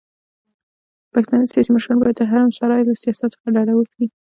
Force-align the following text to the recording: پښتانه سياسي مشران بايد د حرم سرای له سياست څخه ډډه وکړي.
پښتانه 1.13 1.45
سياسي 1.51 1.69
مشران 1.75 1.97
بايد 2.01 2.15
د 2.19 2.21
حرم 2.29 2.49
سرای 2.59 2.81
له 2.87 2.93
سياست 3.03 3.29
څخه 3.33 3.47
ډډه 3.55 3.73
وکړي. 3.75 4.05